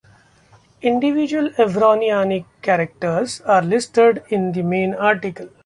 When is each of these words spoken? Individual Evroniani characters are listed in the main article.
Individual 0.81 1.51
Evroniani 1.59 2.43
characters 2.63 3.39
are 3.41 3.61
listed 3.61 4.23
in 4.29 4.51
the 4.51 4.63
main 4.63 4.95
article. 4.95 5.47